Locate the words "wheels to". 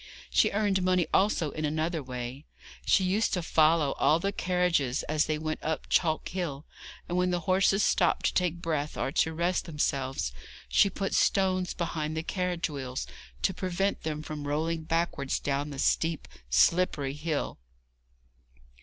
12.67-13.53